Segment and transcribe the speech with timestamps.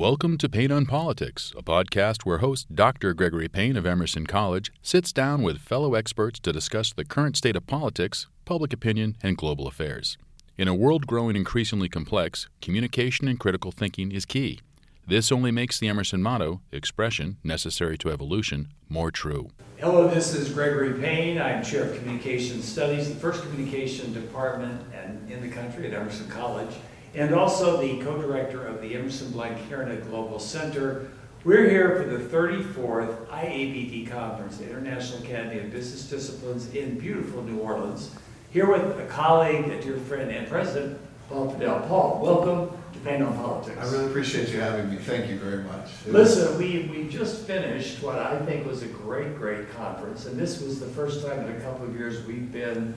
[0.00, 3.12] Welcome to Payne on Politics, a podcast where host Dr.
[3.12, 7.54] Gregory Payne of Emerson College sits down with fellow experts to discuss the current state
[7.54, 10.16] of politics, public opinion, and global affairs.
[10.56, 14.60] In a world growing increasingly complex, communication and critical thinking is key.
[15.06, 19.50] This only makes the Emerson motto, expression necessary to evolution, more true.
[19.78, 21.38] Hello, this is Gregory Payne.
[21.38, 24.80] I'm Chair of Communication Studies, the first communication department
[25.28, 26.74] in the country at Emerson College,
[27.14, 31.10] and also the co-director of the Emerson Blank Blanquerna Global Center.
[31.44, 37.42] We're here for the 34th IABD Conference, the International Academy of Business Disciplines in beautiful
[37.42, 38.14] New Orleans.
[38.52, 41.88] Here with a colleague, a dear friend, and President Paul Fadil.
[41.88, 43.78] Paul, welcome to Payne on Politics.
[43.80, 44.96] I really appreciate you having me.
[44.96, 45.90] Thank you very much.
[46.06, 50.38] It Listen, we, we just finished what I think was a great, great conference, and
[50.38, 52.94] this was the first time in a couple of years we've been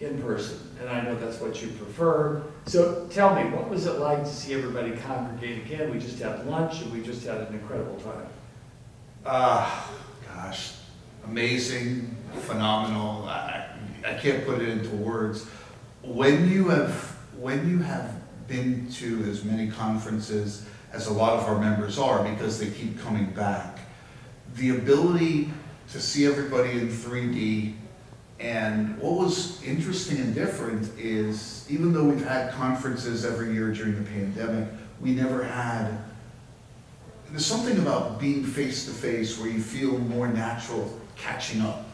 [0.00, 2.42] in person, and I know that's what you prefer.
[2.66, 5.90] So tell me, what was it like to see everybody congregate again?
[5.90, 8.26] We just had lunch, and we just had an incredible time.
[9.26, 9.90] Ah,
[10.26, 10.72] gosh,
[11.26, 13.28] amazing, phenomenal.
[13.28, 13.66] I,
[14.06, 15.46] I can't put it into words.
[16.02, 18.14] When you have when you have
[18.48, 22.98] been to as many conferences as a lot of our members are, because they keep
[23.00, 23.78] coming back,
[24.56, 25.50] the ability
[25.92, 27.74] to see everybody in 3D.
[28.40, 34.02] And what was interesting and different is, even though we've had conferences every year during
[34.02, 34.68] the pandemic,
[35.00, 35.98] we never had
[37.30, 41.86] there's something about being face to face where you feel more natural catching up.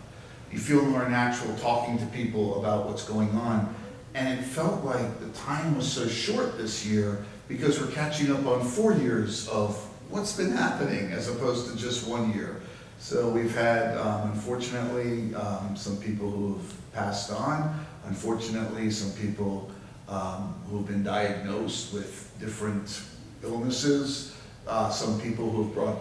[0.51, 3.75] You feel more natural talking to people about what's going on.
[4.15, 8.47] And it felt like the time was so short this year because we're catching up
[8.47, 9.77] on four years of
[10.09, 12.63] what's been happening as opposed to just one year.
[12.99, 17.87] So we've had, um, unfortunately, um, some people who have passed on.
[18.07, 19.71] Unfortunately, some people
[20.09, 23.03] um, who have been diagnosed with different
[23.43, 24.37] illnesses
[24.67, 25.99] uh, some people who've brought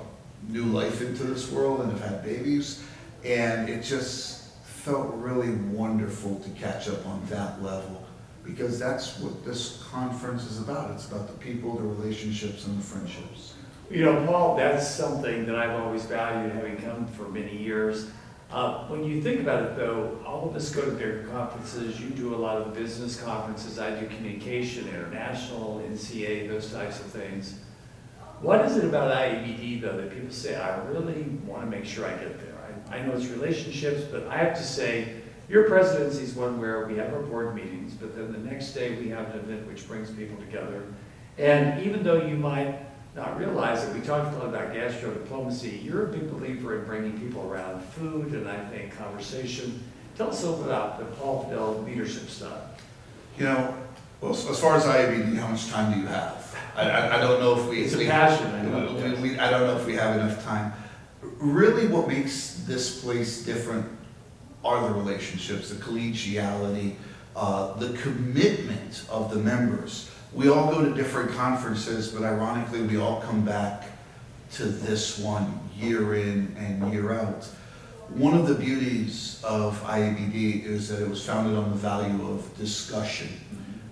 [0.47, 2.83] new life into this world and have had babies.
[3.23, 8.03] And it just felt really wonderful to catch up on that level
[8.43, 10.91] because that's what this conference is about.
[10.91, 13.55] It's about the people, the relationships, and the friendships.
[13.89, 18.09] You know, Paul, that's something that I've always valued, having come for many years.
[18.51, 21.99] Uh, when you think about it, though, all of us go to bigger conferences.
[21.99, 23.77] You do a lot of business conferences.
[23.77, 27.59] I do communication, international, NCA, those types of things.
[28.41, 32.05] What is it about IABD though that people say, I really want to make sure
[32.05, 32.55] I get there?
[32.89, 36.87] I, I know it's relationships, but I have to say, your presidency is one where
[36.87, 39.87] we have our board meetings, but then the next day we have an event which
[39.87, 40.83] brings people together.
[41.37, 42.79] And even though you might
[43.15, 45.79] not realize that we talked a lot about gastro diplomacy.
[45.83, 49.81] You're a big believer in bringing people around food and I think conversation.
[50.17, 52.69] Tell us a little bit about the Paul Fadil leadership style.
[53.37, 53.75] You know,
[54.21, 56.55] well, as far as IABD, how much time do you have?
[56.75, 57.83] I, I, I don't know if we.
[57.83, 58.93] It's a we- passion, I know.
[59.21, 60.73] we- we- I don't know if we have enough time.
[61.21, 63.85] Really, what makes this place different
[64.63, 66.95] are the relationships, the collegiality,
[67.35, 70.09] uh, the commitment of the members.
[70.35, 73.85] We all go to different conferences, but ironically, we all come back
[74.55, 77.45] to this one year in and year out.
[78.09, 82.57] One of the beauties of IABD is that it was founded on the value of
[82.57, 83.29] discussion.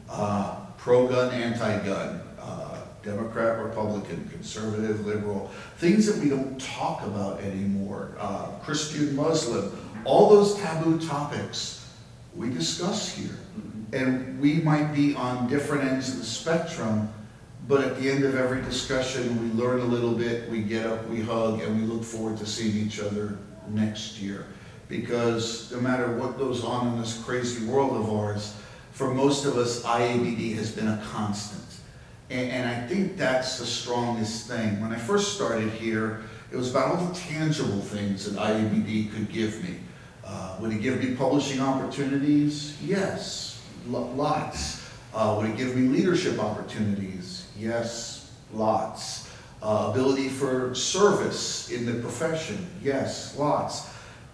[0.09, 8.17] Uh, pro-gun, anti-gun, uh, Democrat, Republican, conservative, liberal, things that we don't talk about anymore,
[8.19, 9.71] uh, Christian, Muslim,
[10.03, 11.89] all those taboo topics
[12.35, 13.37] we discuss here.
[13.93, 17.13] And we might be on different ends of the spectrum,
[17.67, 21.07] but at the end of every discussion, we learn a little bit, we get up,
[21.07, 23.37] we hug, and we look forward to seeing each other
[23.69, 24.47] next year.
[24.89, 28.55] Because no matter what goes on in this crazy world of ours,
[28.91, 31.63] for most of us, IABD has been a constant.
[32.31, 34.81] And, and I think that's the strongest thing.
[34.81, 39.31] When I first started here, it was about all the tangible things that IABD could
[39.31, 39.77] give me.
[40.25, 42.75] Uh, would it give me publishing opportunities?
[42.81, 43.52] Yes,
[43.87, 44.81] lots.
[45.13, 47.47] Uh, would it give me leadership opportunities?
[47.57, 49.29] Yes, lots.
[49.61, 52.67] Uh, ability for service in the profession?
[52.81, 53.89] Yes, lots.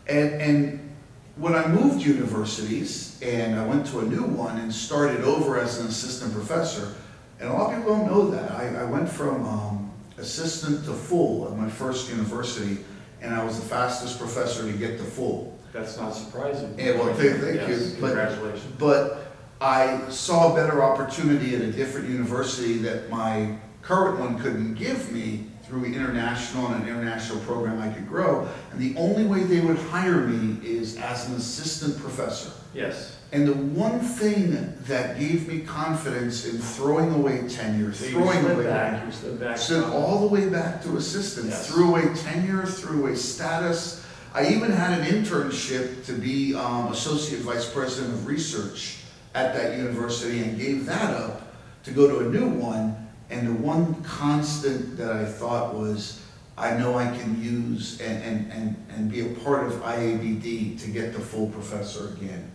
[0.07, 0.95] And, and
[1.35, 5.79] when I moved universities and I went to a new one and started over as
[5.79, 6.93] an assistant professor,
[7.39, 8.51] and a lot of people don't know that.
[8.51, 12.83] I, I went from um, assistant to full at my first university,
[13.21, 15.57] and I was the fastest professor to get to full.
[15.71, 16.73] That's not surprising.
[16.77, 18.01] Yeah, well, thank, thank Yes, you.
[18.01, 18.73] But- Congratulations.
[18.79, 19.28] But
[19.61, 25.11] I saw a better opportunity at a different university that my current one couldn't give
[25.11, 28.47] me through international and an international program I could grow.
[28.71, 32.51] And the only way they would hire me is as an assistant professor.
[32.73, 33.17] Yes.
[33.31, 38.45] And the one thing that gave me confidence in throwing away tenure, So you throwing
[38.45, 38.63] away.
[38.63, 39.03] back,
[39.39, 39.59] back.
[39.93, 41.67] All the way back to assistant, Yes.
[41.67, 44.03] threw away tenure, threw away status.
[44.33, 48.98] I even had an internship to be um, associate vice president of research
[49.33, 51.53] at that university and gave that up
[51.83, 52.95] to go to a new one.
[53.29, 56.21] And the one constant that I thought was,
[56.57, 60.89] I know I can use and, and, and, and be a part of IABD to
[60.89, 62.51] get the full professor again.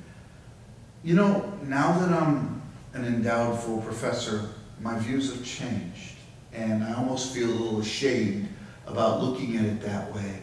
[1.05, 2.61] You know, now that I'm
[2.93, 4.50] an endowed full professor,
[4.81, 6.17] my views have changed.
[6.53, 8.49] And I almost feel a little ashamed
[8.87, 10.43] about looking at it that way.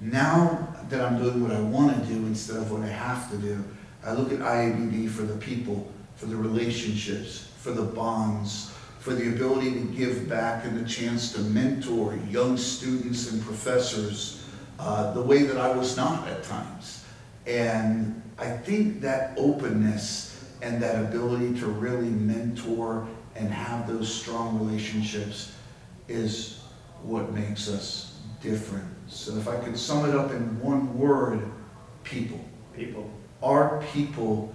[0.00, 3.36] Now that I'm doing what I want to do instead of what I have to
[3.38, 3.64] do,
[4.04, 9.28] I look at IABD for the people, for the relationships, for the bonds, for the
[9.28, 14.44] ability to give back and the chance to mentor young students and professors
[14.78, 17.04] uh, the way that I was not at times.
[17.46, 24.58] And I think that openness and that ability to really mentor and have those strong
[24.58, 25.52] relationships
[26.08, 26.60] is
[27.02, 28.88] what makes us different.
[29.08, 31.50] So if I could sum it up in one word,
[32.04, 32.40] people.
[32.74, 33.10] People.
[33.42, 34.52] Our people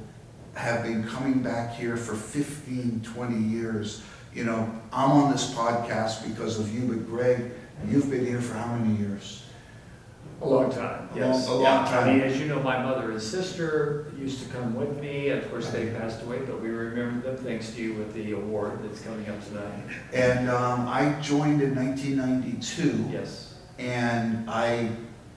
[0.55, 4.03] have been coming back here for 15, 20 years.
[4.33, 7.51] You know, I'm on this podcast because of you, but Greg,
[7.87, 9.43] you've been here for how many years?
[10.41, 11.47] A long time, A yes.
[11.47, 12.09] long- a Yeah, long time.
[12.09, 15.29] I mean, as you know, my mother and sister used to come with me.
[15.29, 18.79] Of course, they passed away, but we remember them thanks to you with the award
[18.83, 19.83] that's coming up tonight.
[20.11, 23.05] And um, I joined in 1992.
[23.11, 24.89] Yes, And I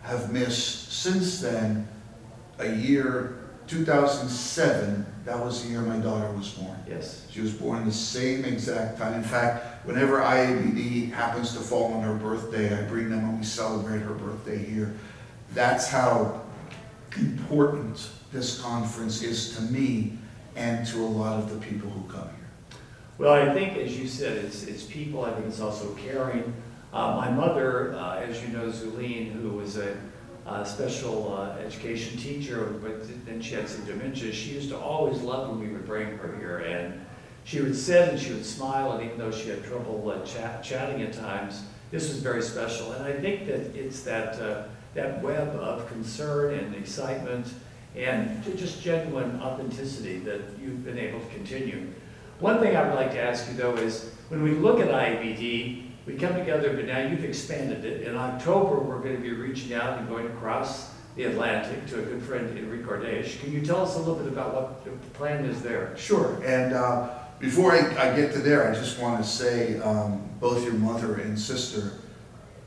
[0.03, 1.87] have missed since then
[2.59, 3.36] a year,
[3.67, 6.77] 2007, that was the year my daughter was born.
[6.89, 7.27] yes.
[7.31, 9.15] She was born the same exact time.
[9.15, 13.45] In fact, whenever IABD happens to fall on her birthday, I bring them and we
[13.45, 14.95] celebrate her birthday here.
[15.53, 16.43] That's how
[17.17, 20.19] important this conference is to me
[20.55, 22.79] and to a lot of the people who come here.
[23.19, 26.55] Well, I think, as you said, it's, it's people, I think it's also caring.
[26.93, 29.97] Uh, my mother, uh, as you know, Zuline, who was a,
[30.47, 35.21] uh special, uh, education teacher, but then she had some dementia, she used to always
[35.23, 37.05] love when we would bring her here, and
[37.45, 40.63] she would sit and she would smile, and even though she had trouble uh, chat,
[40.63, 44.65] chatting at times, this was very special, and I think that it's that, uh,
[44.95, 47.53] that web of concern and excitement
[47.97, 51.87] and just genuine authenticity that you've been able to continue.
[52.41, 55.85] One thing I would like to ask you though is, when we look at IBD,
[56.07, 58.07] we come together, but now you've expanded it.
[58.07, 62.03] In October, we're going to be reaching out and going across the Atlantic to a
[62.03, 63.41] good friend, Enrique Ordeix.
[63.41, 65.97] Can you tell us a little bit about what the plan is there?
[65.97, 70.29] Sure, and uh, before I, I get to there, I just want to say, um,
[70.41, 71.93] both your mother and sister,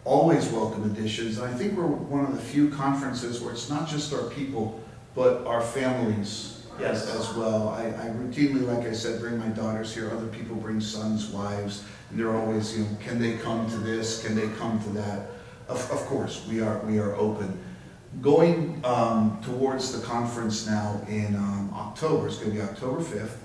[0.04, 1.40] always welcome additions.
[1.40, 4.82] I think we're one of the few conferences where it's not just our people,
[5.14, 7.08] but our families Yes.
[7.14, 7.70] as well.
[7.70, 11.84] I, I routinely, like I said, bring my daughters here, other people bring sons, wives,
[12.10, 15.28] and they're always, you know, can they come to this, can they come to that?
[15.68, 17.60] Of, of course, we are, we are open.
[18.22, 23.36] Going um, towards the conference now in um, October, it's going to be October 5th,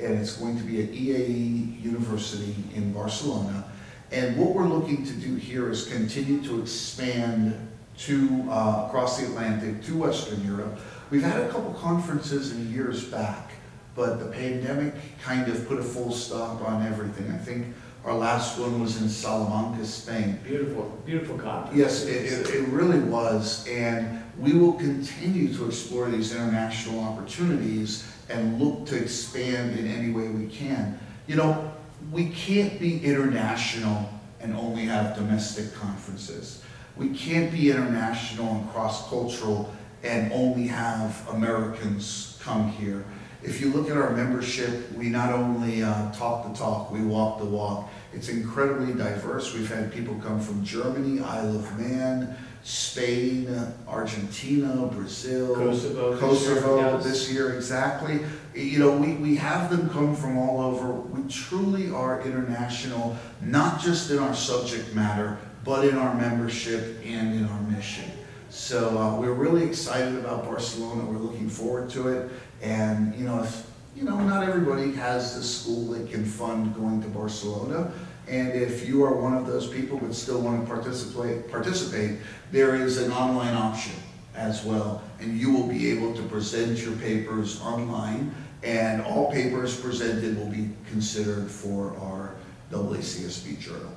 [0.00, 3.64] and it's going to be at EAE University in Barcelona.
[4.12, 7.68] And what we're looking to do here is continue to expand
[7.98, 10.78] to, uh, across the Atlantic, to Western Europe.
[11.14, 13.52] We've had a couple conferences in years back,
[13.94, 17.30] but the pandemic kind of put a full stop on everything.
[17.30, 17.72] I think
[18.04, 20.40] our last one was in Salamanca, Spain.
[20.42, 21.78] Beautiful, beautiful conference.
[21.78, 28.10] Yes, it, it, it really was, and we will continue to explore these international opportunities
[28.28, 30.98] and look to expand in any way we can.
[31.28, 31.72] You know,
[32.10, 36.60] we can't be international and only have domestic conferences.
[36.96, 39.72] We can't be international and cross-cultural
[40.04, 43.04] and only have Americans come here.
[43.42, 47.38] If you look at our membership, we not only uh, talk the talk, we walk
[47.38, 47.90] the walk.
[48.12, 49.52] It's incredibly diverse.
[49.52, 53.46] We've had people come from Germany, Isle of Man, Spain,
[53.86, 56.12] Argentina, Brazil, Kosovo.
[56.12, 57.04] this year, Kosovo yes.
[57.04, 58.20] this year, exactly.
[58.54, 60.92] You know, we, we have them come from all over.
[60.92, 67.34] We truly are international, not just in our subject matter, but in our membership and
[67.34, 68.10] in our mission.
[68.54, 71.04] So uh, we're really excited about Barcelona.
[71.04, 72.30] We're looking forward to it.
[72.62, 77.02] And, you know, if, you know, not everybody has the school that can fund going
[77.02, 77.92] to Barcelona.
[78.28, 82.20] And if you are one of those people but still want to participate, participate,
[82.52, 83.96] there is an online option
[84.36, 85.02] as well.
[85.18, 88.32] And you will be able to present your papers online.
[88.62, 92.36] And all papers presented will be considered for our
[92.70, 93.92] AACSB journal.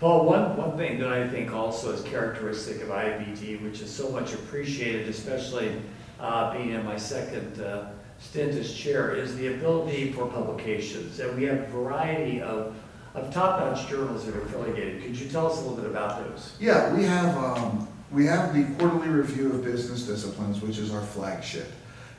[0.00, 4.10] Paul, one, one thing that I think also is characteristic of IBD, which is so
[4.10, 5.80] much appreciated, especially
[6.20, 11.20] uh, being in my second uh, stint as chair is the ability for publications.
[11.20, 12.74] And we have a variety of,
[13.14, 15.02] of top-notch journals that are affiliated.
[15.02, 16.56] Could you tell us a little bit about those?
[16.58, 21.02] Yeah, we have, um, we have the quarterly review of business disciplines, which is our
[21.02, 21.70] flagship.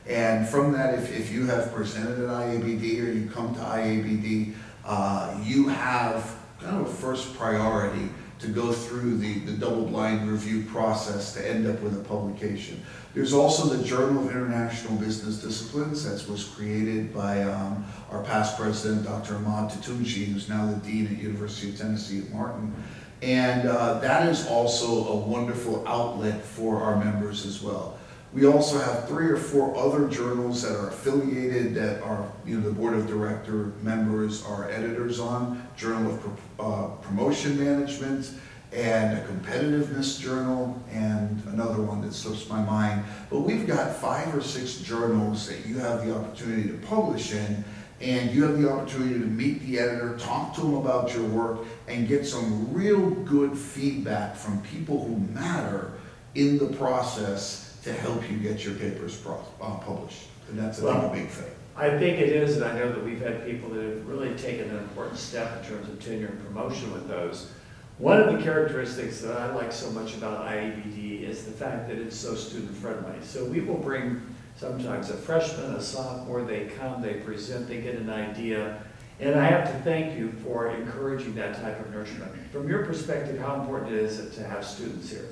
[0.08, 4.54] And from that, if, if you have presented at IABD or you come to IABD,
[4.86, 8.10] uh, you have kind of a first priority
[8.40, 12.84] to go through the, the double-blind review process to end up with a publication.
[13.14, 18.58] There's also the Journal of International Business Disciplines, that was created by um, our past
[18.58, 19.36] president, Dr.
[19.36, 22.74] Ahmad Tootoonchi, who's now the dean at University of Tennessee at Martin.
[23.22, 27.98] And uh, that is also a wonderful outlet for our members as well.
[28.36, 32.68] We also have three or four other journals that are affiliated that are, you know,
[32.68, 35.66] the board of director members are editors on.
[35.78, 38.30] Journal of Pro- uh, Promotion Management
[38.74, 43.06] and a competitiveness journal and another one that slips my mind.
[43.30, 47.64] But we've got five or six journals that you have the opportunity to publish in
[48.02, 51.60] and you have the opportunity to meet the editor, talk to him about your work,
[51.88, 55.94] and get some real good feedback from people who matter
[56.34, 60.24] in the process to help you get your papers pro- uh, published.
[60.50, 61.52] And that's, I think, a big thing.
[61.78, 64.72] I think it is, and I know that we've had people that have really taken
[64.72, 67.52] an important step in terms of tenure and promotion with those.
[68.00, 71.98] One of the characteristics that I like so much about IABD is the fact that
[71.98, 73.24] it's so student-friendly.
[73.24, 74.22] So we will bring
[74.58, 78.82] sometimes a freshman, a sophomore, they come, they present, they get an idea.
[79.20, 82.30] And I have to thank you for encouraging that type of nurturing.
[82.52, 85.28] From your perspective, how important is it to have students here?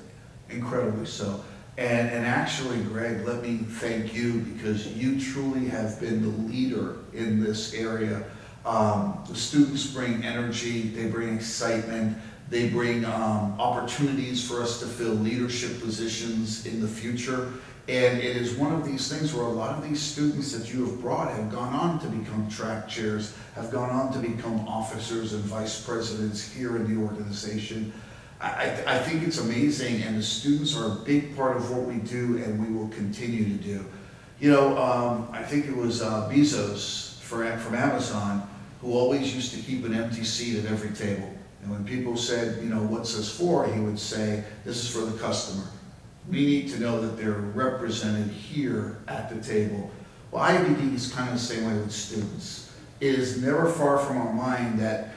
[0.49, 1.43] Incredibly so.
[1.77, 6.97] And, and actually, Greg, let me thank you because you truly have been the leader
[7.13, 8.23] in this area.
[8.63, 12.17] Um, the students bring energy, they bring excitement,
[12.49, 17.53] they bring um, opportunities for us to fill leadership positions in the future.
[17.89, 20.85] And it is one of these things where a lot of these students that you
[20.85, 25.33] have brought have gone on to become track chairs, have gone on to become officers
[25.33, 27.91] and vice presidents here in the organization.
[28.43, 31.95] I, I, think it's amazing, and the students are a big part of what we
[31.99, 33.85] do, and we will continue to do.
[34.41, 38.45] You know, um, I think it was uh, Bezos for, from Amazon
[38.81, 41.31] who always used to keep an empty seat at every table.
[41.61, 43.65] And when people said, you know, what's this for?
[43.65, 45.63] He would say, this is for the customer.
[46.29, 49.89] We need to know that they're represented here at the table.
[50.31, 52.73] Well, IBD is kind of the same way with students.
[52.99, 55.13] It is never far from our mind that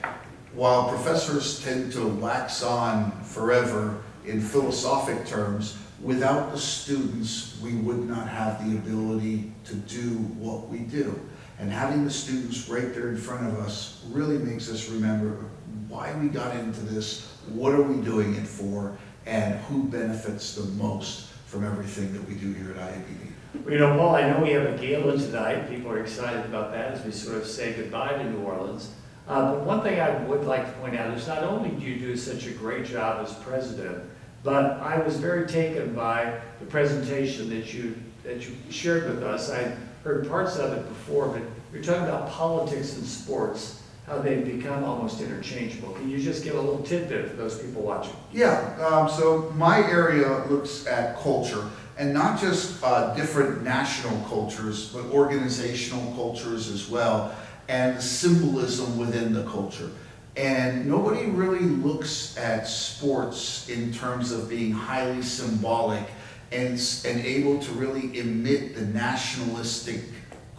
[0.56, 8.08] while professors tend to wax on forever in philosophic terms, without the students, we would
[8.08, 11.18] not have the ability to do what we do.
[11.58, 15.44] And having the students right there in front of us really makes us remember
[15.88, 18.96] why we got into this, what are we doing it for,
[19.26, 23.64] and who benefits the most from everything that we do here at IABD.
[23.64, 25.68] Well, You know, Paul, I know we have a gala tonight.
[25.68, 28.90] People are excited about that as we sort of say goodbye to New Orleans.
[29.28, 31.98] Uh, but one thing I would like to point out is not only do you
[31.98, 34.04] do such a great job as president,
[34.44, 39.50] but I was very taken by the presentation that you, that you shared with us.
[39.50, 41.42] I heard parts of it before, but
[41.72, 45.92] you're talking about politics and sports, how they've become almost interchangeable.
[45.94, 48.14] Can you just give a little tidbit for those people watching?
[48.32, 51.68] Yeah, um, so my area looks at culture,
[51.98, 57.34] and not just uh, different national cultures, but organizational cultures as well,
[57.68, 59.90] and symbolism within the culture.
[60.36, 66.04] And nobody really looks at sports in terms of being highly symbolic
[66.52, 66.72] and,
[67.04, 70.02] and able to really emit the nationalistic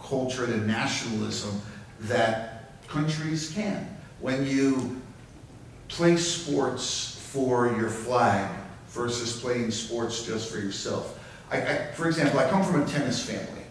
[0.02, 1.60] culture, the nationalism
[2.00, 3.96] that countries can.
[4.20, 5.00] When you
[5.88, 8.50] play sports for your flag
[8.88, 11.18] versus playing sports just for yourself.
[11.50, 13.62] I, I, for example, I come from a tennis family,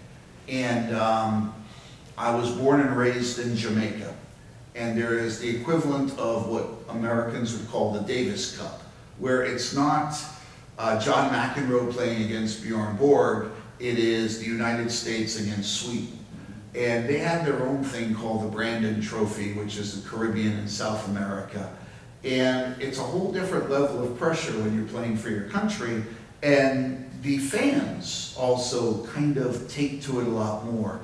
[0.48, 1.54] and um,
[2.18, 4.14] I was born and raised in Jamaica.
[4.76, 8.82] And there is the equivalent of what Americans would call the Davis Cup,
[9.18, 10.16] where it's not
[10.78, 16.20] uh, John McEnroe playing against Bjorn Borg, it is the United States against Sweden.
[16.76, 20.70] And they had their own thing called the Brandon Trophy, which is the Caribbean and
[20.70, 21.72] South America.
[22.24, 26.04] And it's a whole different level of pressure when you're playing for your country.
[26.44, 31.00] And the fans also kind of take to it a lot more.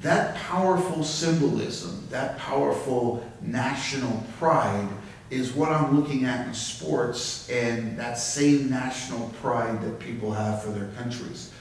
[0.00, 4.88] That powerful symbolism, that powerful national pride
[5.30, 10.62] is what I'm looking at in sports and that same national pride that people have
[10.62, 11.52] for their countries.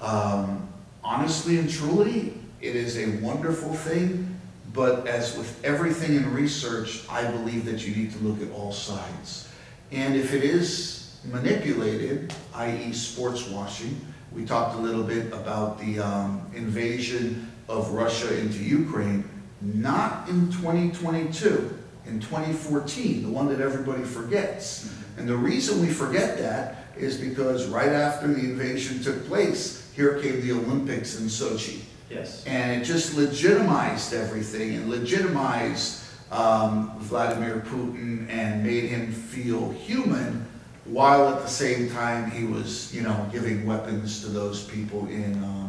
[0.00, 0.68] Um,
[1.02, 4.38] honestly and truly, it is a wonderful thing,
[4.72, 8.72] but as with everything in research, I believe that you need to look at all
[8.72, 9.48] sides.
[9.92, 12.92] And if it is manipulated, i.e.
[12.92, 14.00] sports washing,
[14.32, 19.28] We talked a little bit about the um, invasion of Russia into Ukraine,
[19.60, 24.92] not in 2022, in 2014, the one that everybody forgets.
[25.16, 30.20] And the reason we forget that is because right after the invasion took place, here
[30.20, 31.80] came the Olympics in Sochi.
[32.10, 32.44] Yes.
[32.46, 40.46] And it just legitimized everything and legitimized um, Vladimir Putin and made him feel human,
[40.84, 45.42] while at the same time he was, you know, giving weapons to those people in
[45.44, 45.63] um,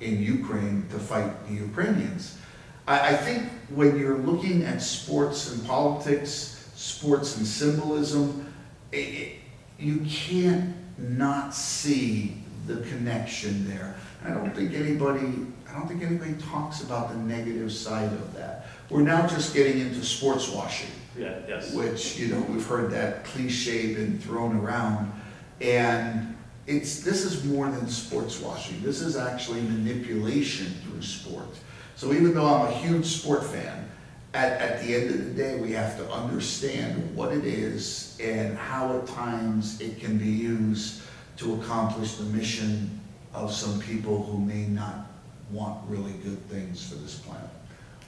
[0.00, 2.38] in Ukraine to fight the Ukrainians.
[2.86, 8.52] I, I think when you're looking at sports and politics, sports and symbolism,
[8.92, 9.32] it, it,
[9.78, 13.94] you can't not see the connection there.
[14.24, 18.66] I don't think anybody, I don't think anybody talks about the negative side of that.
[18.90, 21.72] We're now just getting into sports washing, Yeah, yes.
[21.72, 25.12] which, you know, we've heard that cliche been thrown around.
[25.60, 26.36] And
[26.70, 28.80] it's, this is more than sports washing.
[28.82, 31.48] This is actually manipulation through sport.
[31.96, 33.90] So even though I'm a huge sport fan,
[34.32, 38.56] at, at the end of the day, we have to understand what it is and
[38.56, 41.02] how at times it can be used
[41.38, 43.00] to accomplish the mission
[43.34, 45.10] of some people who may not
[45.50, 47.50] want really good things for this planet.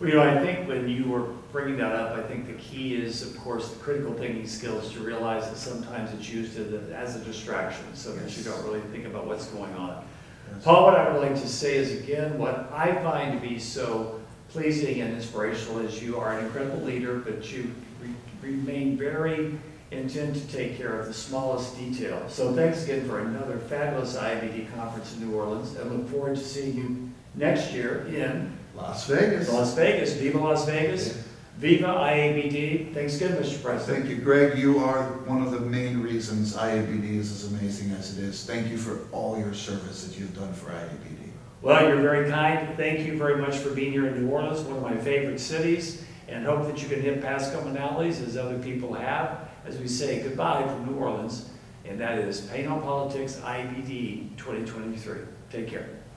[0.00, 2.94] Well, you know, I think when you were bringing that up, I think the key
[2.96, 6.58] is, of course, the critical thinking skills to realize that sometimes it's used
[6.92, 10.04] as a- distraction, so that you don't really think about what's going on.
[10.64, 14.20] Paul, what I would like to say is, again, what I find to be so
[14.50, 17.70] pleasing and inspirational is you are an incredible leader, but you
[18.02, 19.58] re- remain very
[19.90, 22.22] intent to take care of the smallest detail.
[22.28, 26.42] So thanks again for another fabulous IBD conference in New Orleans, and look forward to
[26.42, 29.52] seeing you next year in Las Vegas.
[29.52, 30.14] Las Vegas.
[30.14, 31.24] Viva Las Vegas.
[31.58, 32.92] Viva IABD.
[32.92, 33.62] Thanks again, Mr.
[33.62, 34.04] President.
[34.04, 34.58] Thank you, Greg.
[34.58, 38.44] You are one of the main reasons IABD is as amazing as it is.
[38.44, 41.30] Thank you for all your service that you've done for IABD.
[41.60, 42.76] Well, you're very kind.
[42.76, 46.02] Thank you very much for being here in New Orleans, one of my favorite cities,
[46.26, 50.22] and hope that you can hit past commonalities as other people have as we say
[50.22, 51.50] goodbye from New Orleans.
[51.84, 55.20] And that is Payne on Politics IBD 2023.
[55.50, 56.01] Take care.